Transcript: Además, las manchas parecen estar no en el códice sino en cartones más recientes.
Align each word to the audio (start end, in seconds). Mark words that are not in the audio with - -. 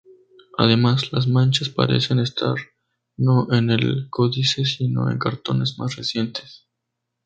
Además, 0.57 1.13
las 1.13 1.27
manchas 1.27 1.69
parecen 1.69 2.17
estar 2.17 2.55
no 3.17 3.53
en 3.53 3.69
el 3.69 4.09
códice 4.09 4.65
sino 4.65 5.11
en 5.11 5.19
cartones 5.19 5.77
más 5.77 5.95
recientes. 5.95 6.65